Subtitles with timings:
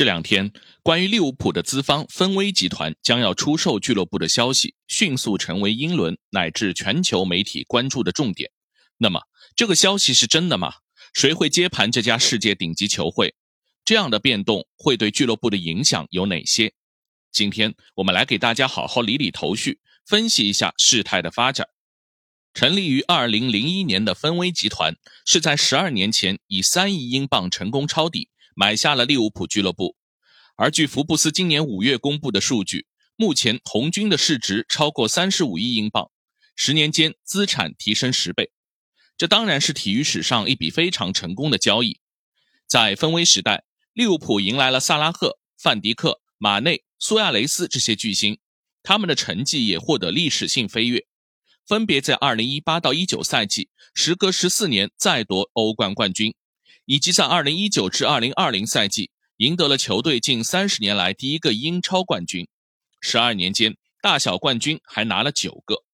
[0.00, 0.50] 这两天，
[0.82, 8.50] 关于利物浦的资方芬威集团将要出售俱乐部的消息，迅速成为英伦乃至全球媒体关注的重点。
[8.96, 9.20] 那么，
[9.54, 10.72] 这个消息是真的吗？
[11.12, 13.34] 谁会接盘这家世界顶级球会？
[13.84, 16.72] 这样的变动会对俱乐部的影响有哪些？
[17.30, 21.66] 今天我们来给大家好好理理头绪，分析一下事态的发展。
[22.54, 24.96] 成立于二零零一年的芬威集团，
[25.26, 28.29] 是在十二年前以三亿英镑成功抄底。
[28.54, 29.96] 买下了利物浦俱乐部，
[30.56, 36.10] 而据福布斯今年五月公布的数据，目前红军的市值超过三十五亿英镑，
[36.56, 38.50] 十年间资产提升十倍，
[39.16, 42.00] 这当然是体育史上一笔非常成功的交易。
[42.66, 48.38] 在分威时代，利物浦迎来了萨拉赫、范迪克、马内、苏亚雷斯这些巨星，
[48.82, 51.06] 他们的成绩也获得历史性飞跃，
[51.66, 56.34] 分别在二零一八到一九赛季，时隔十四年再夺欧冠冠军。
[56.90, 62.48] 以及在2019至2020赛季赢得了球队近三十年来第一个英超冠军，
[63.00, 65.84] 十二年间大小冠军还拿了九个。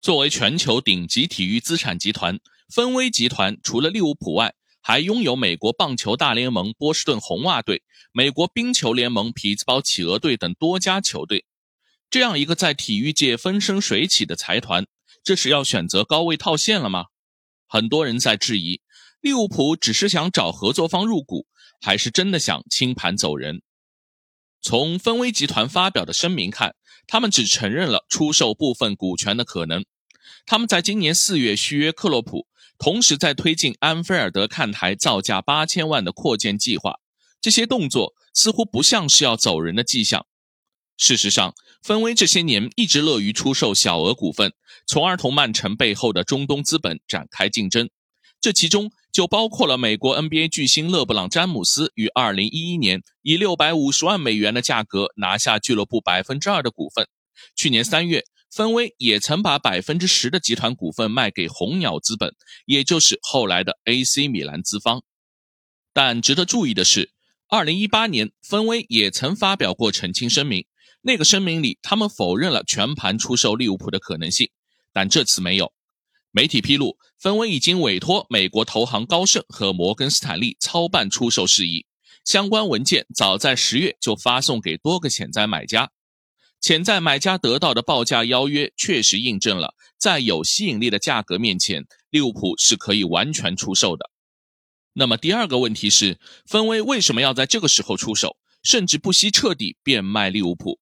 [0.00, 2.38] 作为全球顶级体育资产集团，
[2.72, 11.46] 芬威集团除了利物浦外，还拥有美国棒球大联盟波士顿红袜队、美国冰球联盟匹兹堡企鹅队等多家球队。
[12.08, 14.86] 这样一个在体育界风生水起的财团，
[15.24, 17.06] 这是要选择高位套现了吗？
[17.66, 18.80] 很多人在质疑。
[19.20, 21.46] 利物浦只是想找合作方入股，
[21.80, 23.62] 还是真的想清盘走人？
[24.60, 29.84] 从芬威集团发表的声明看，他们只承认了出售部分股权的可能。
[30.46, 32.46] 他们在今年四月续约克洛普，
[32.78, 37.00] 同时在推进安菲尔德看台造价八千万的扩建计划。
[37.40, 40.26] 这些动作似乎不像是要走人的迹象。
[40.96, 44.52] 事实上，芬威这些年一直乐于出售小额股份，
[44.86, 47.90] 从而同曼城背后的中东资本展开竞争。
[48.40, 48.92] 这其中。
[49.18, 57.08] 就包括了美国 NBA 巨星勒布朗·詹姆斯于2011年以650万美元的价格拿下俱乐部百分之二的股份。
[57.56, 62.32] 去年三月，分威也曾把百分之十的集团股份卖给红鸟资本，
[62.64, 65.02] 也就是后来的 AC 米兰资方。
[65.92, 67.10] 但值得注意的是
[67.48, 70.64] ，2018年分威也曾发表过澄清声明，
[71.02, 74.48] 那个声明里他们否认了全盘出售利物浦的可能性，
[74.92, 75.72] 但这次没有。
[76.38, 81.84] 媒体披露，芬威已经委托美国投行高盛和摩根斯坦利操办出售事宜，
[82.24, 85.90] 相关文件早在十月就发送给多个潜在买家。
[86.60, 94.08] 潜在买家得到的报价邀约确实印证了，在有吸引力的价格面前，利物浦是可以完全出售的。
[94.92, 100.78] 那么第二个问题是，芬威为什么要在这个时候出手，甚至不惜彻底变卖利物浦？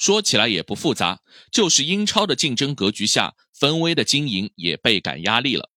[0.00, 1.20] 说起来也不复杂，
[1.52, 5.68] 就是英超的竞争格局下，芬威的经营也倍感压力了。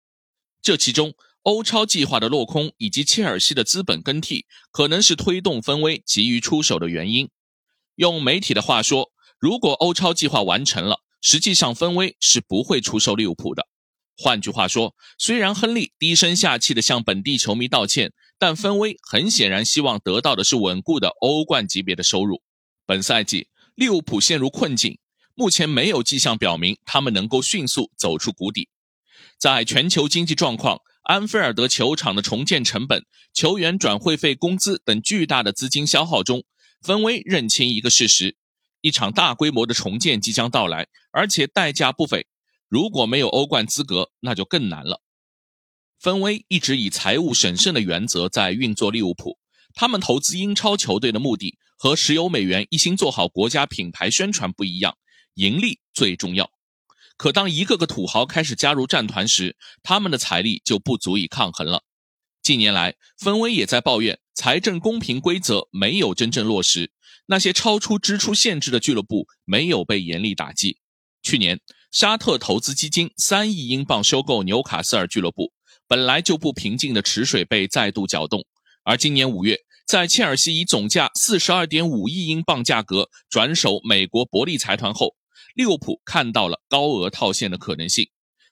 [0.62, 7.30] 这其中，欧超计划的落空以及切尔西的资本更替，可能是推动芬威急于出手的原因。
[7.96, 13.66] 用媒体的话说，如果欧超计划完成了，实际上芬威是不会出售利物浦的。
[14.16, 22.40] 换句话说，虽然亨利低声下气地向本地球迷道歉，但芬威很显然希望得到的是稳固的欧冠级别的收入。
[22.86, 23.48] 本赛季。
[23.74, 24.98] 利物浦陷入困境，
[25.34, 28.68] 目前没有迹象表明他们能够迅速走出谷底。
[29.38, 36.44] 在全球经济状况、安菲尔德球场的重建成本、球员转会费、工资等巨大的资金消耗中，
[36.80, 38.36] 芬威认清一个事实：
[38.82, 42.26] 一场大规模的重建即将到来，而且代价不菲。
[42.68, 45.02] 如果没有欧冠资格，那就更难了。
[45.98, 49.38] 芬威一直以财务审慎的原则在运作利物浦。
[49.74, 54.96] 他们投资英超球队的目的和石油美元一心做好国家品牌宣传不一样，
[55.34, 56.48] 盈利最重要。
[57.16, 61.82] 可当一个个土豪开始加入战团时，他们的财力就不足以抗衡了。
[62.40, 66.92] 近年来，芬威也在抱怨财政公平规则没有真正落实，
[67.26, 70.78] 那些超出支出限制的俱乐部没有被严厉打击。
[71.20, 71.60] 去年，
[71.90, 75.52] 沙特投资基金三亿英镑收购纽卡斯尔俱乐部，
[75.88, 78.46] 本来就不平静的池水被再度搅动。
[78.84, 85.16] 而今年五月，在切尔西以总价四十二点五亿英镑价格转手美国伯利财团后，
[85.54, 88.08] 利物浦看到了高额套现的可能性。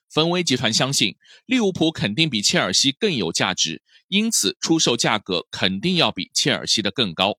[0.09, 7.37] 芬威集团相信利物浦肯定比切尔西更有价值，因此出售价格肯定要比切尔西的更高。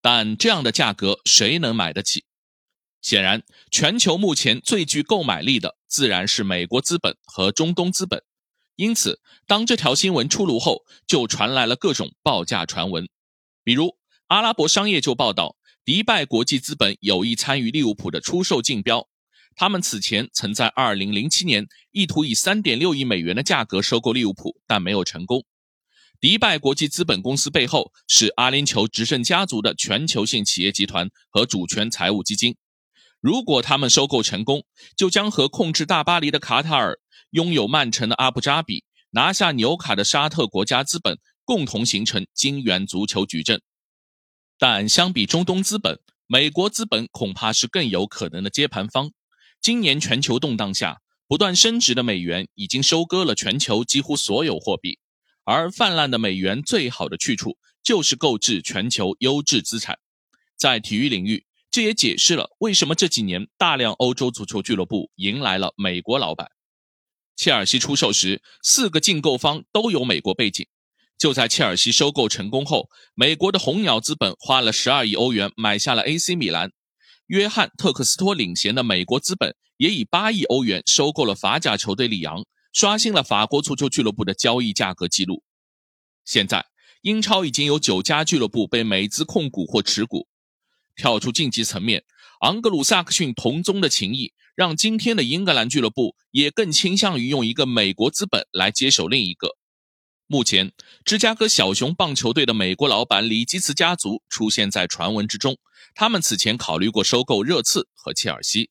[0.00, 2.24] 但这样的价格谁能买得起？
[3.02, 8.22] 显然，全球目前最具购买力的自然是美国资本和中东资本。
[8.76, 13.08] 因此，当这条新闻出炉后，就传来了各种报价传闻。
[13.62, 19.08] 比如，阿拉伯商业就报道，迪拜国际资本有意参与利物浦的出售竞标。
[19.56, 25.44] 他们此前曾在2007年意图以3.6亿美元的价格收购利物浦，但没有成功。
[26.20, 32.56] 迪拜国际资本公司背后是阿联酋执政家族的全球性企业集团和主权财务基金。
[33.20, 34.64] 如果他们收购成功，
[34.96, 36.98] 就将和控制大巴黎的卡塔尔、
[37.34, 43.60] 拥有曼城的阿布扎比、拿下纽卡的沙特国家资本共同形成金元足球矩阵。
[44.56, 45.98] 但相比中东资本，
[46.28, 49.10] 美国资本恐怕是更有可能的接盘方。
[49.60, 55.00] 今年全球动荡下，不断升值的美元已经收割了全球几乎所有货币，
[55.42, 59.98] 而泛滥的美元最好的去处就是购置全球优质资产。
[60.56, 66.48] 在体育领域，这也解释了为什么这几年大量欧洲足球俱乐部迎来了美国老板。
[67.36, 70.66] 切尔西出售时，四个竞购方都有美国背景。
[71.16, 76.72] 就在切尔西收购成功后，美国的红鸟资本花了十二亿欧元买下了 AC 米兰，
[77.26, 85.42] 约翰特克斯托领衔的美国资本也以八亿欧元收购了法甲球队里昂，刷新了法国足球俱乐部的交易价格记录。
[86.24, 86.66] 现在，
[87.02, 90.26] 英超已经有九家俱乐部被美资控股或持股。
[90.96, 92.04] 跳出竞技层面，
[92.40, 99.56] 昂格鲁萨克逊同宗的情谊，让今天的英格兰俱乐部也更倾向于用一个美国资本来接手另一个。
[100.26, 100.72] 目前，
[101.04, 105.58] 芝加哥小熊棒球队的美国老板里基茨家族出现在传闻之中。
[105.94, 108.70] 他们此前考虑过收购热刺和切尔西。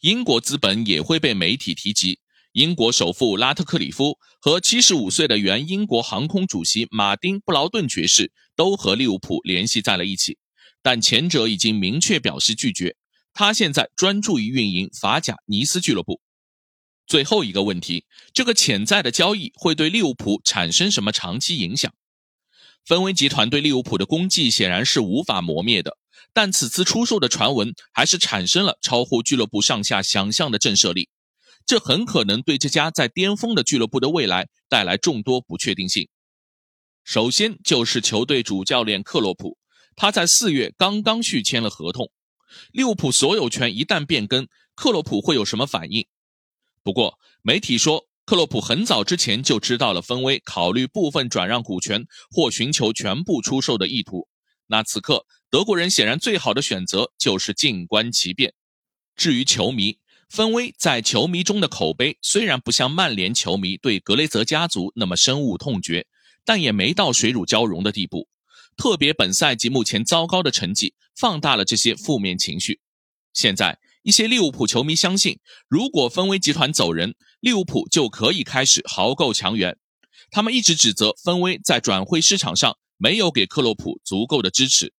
[0.00, 2.20] 英国资本也会被媒体提及。
[2.52, 10.38] 英国首富拉特克里夫和75岁的原英国航空主席马丁布劳顿爵士都和利物浦联系在了一起，
[10.82, 12.96] 但前者已经明确表示拒绝。
[13.38, 16.20] 他现在专注于运营法甲尼斯俱乐部。
[17.06, 18.04] 最后一个问题，
[18.34, 21.94] 这个潜在的交易会对利物浦产生什么长期影响？
[22.84, 25.96] 芬威集团对利物浦的功绩显然是无法磨灭的，
[26.32, 31.08] 但此次出售的传闻还是产生了超乎俱乐部上下想象的震慑力，
[31.64, 36.08] 这很可能对这家在巅峰的俱乐部的未来带来众多不确定性。
[37.04, 39.56] 首先就是球队主教练克洛普，
[39.94, 42.10] 他在四月刚刚续签了合同，
[42.72, 46.06] 利物浦所有权一旦变更，克洛普会有什么反应？
[46.82, 54.28] 不过，媒体说，克洛普很早之前就知道了分威考虑部分转让股权或寻求全部出售的意图。
[54.66, 58.52] 那此刻，德国人显然最好的选择就是静观其变。
[59.16, 59.98] 至于球迷，
[60.28, 66.06] 分威在球迷中的口碑虽然不像曼联球迷对格雷泽家族那么深恶痛绝，
[66.44, 68.28] 但也没到水乳交融的地步。
[68.78, 72.80] 特别本赛季目前糟糕的成绩，放大了这些负面情绪。
[73.34, 73.78] 现在。
[74.04, 75.38] 一些利物浦球迷相信，
[75.68, 79.76] 如果芬威集团走人，利物浦就可以开始豪购强援。
[80.30, 84.94] 他们一直指责分威在转会市场上没有给克洛普足够的支持。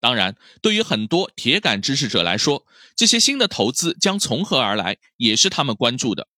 [0.00, 6.28] 当然，对于很多铁杆支持者来说，这些新的投资将从何而来，也是他们关注的。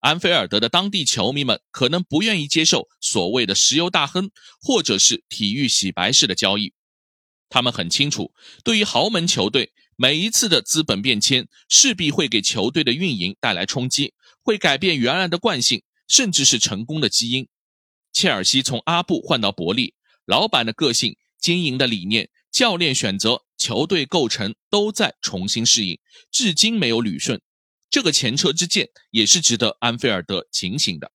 [0.00, 4.30] 安菲尔德的当地球迷们可能不愿意接受所谓的石油大亨
[4.60, 6.72] 或者是体育洗白式的交易。
[7.48, 8.32] 他们很清楚，
[8.64, 9.72] 对于豪门球队。
[10.02, 17.46] 每一次的资本变迁势必会给球队的运营带来冲击，会改变原来的惯性，甚至是成功的基因。
[18.10, 19.92] 切尔西从阿布换到伯利，
[20.24, 25.98] 老板的个性、经营的理念、教练选择、球队构成都在重新适应，
[26.30, 27.38] 至今没有捋顺。
[27.90, 31.12] 这个前车之鉴也是值得安菲尔德警醒的。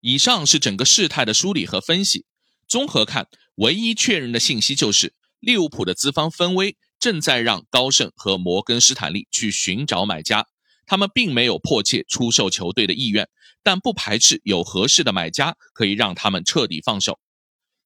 [0.00, 2.26] 以上是整个事态的梳理和分析。
[2.68, 6.76] 综合看，唯一确认的信息就是利物浦的资方分威。
[7.00, 10.46] 正在让高盛和摩根士坦利去寻找买家，
[10.84, 13.26] 他们并没有迫切出售球队的意愿，
[13.62, 17.18] 但不排斥有合适的买家可以让他们彻底放手。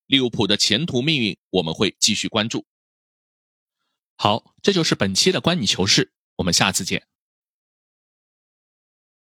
[0.06, 2.66] 利物浦的前途命运，我们会继续关注。
[4.16, 7.06] 好，这就是本期的观你球事，我们下次见。